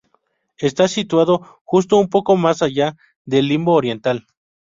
[0.57, 4.25] Está situado justo un poco más allá del limbo oriental.